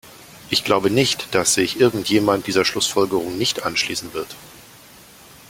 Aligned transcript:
Ich 0.49 0.63
glaube 0.63 0.89
nicht, 0.89 1.27
dass 1.35 1.53
sich 1.53 1.79
irgendjemand 1.79 2.47
dieser 2.47 2.65
Schlussfolgerung 2.65 3.37
nicht 3.37 3.67
anschließen 3.67 4.13
wird. 4.15 4.35